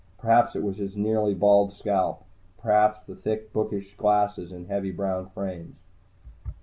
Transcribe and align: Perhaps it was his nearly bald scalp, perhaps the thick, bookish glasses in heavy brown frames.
Perhaps 0.17 0.55
it 0.55 0.63
was 0.63 0.77
his 0.77 0.97
nearly 0.97 1.35
bald 1.35 1.73
scalp, 1.73 2.23
perhaps 2.59 3.05
the 3.05 3.13
thick, 3.15 3.53
bookish 3.53 3.95
glasses 3.97 4.51
in 4.51 4.65
heavy 4.65 4.89
brown 4.89 5.29
frames. 5.29 5.75